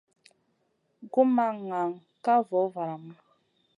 Gu 1.11 1.21
ma 1.35 1.45
ŋahn 1.67 1.89
ka 2.23 2.33
voh 2.47 2.69
valamu. 2.73 3.13